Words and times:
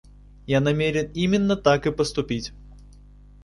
Я 0.47 0.61
намерен 0.61 1.11
именно 1.13 1.55
так 1.55 1.85
и 1.85 1.91
поступить. 1.91 2.53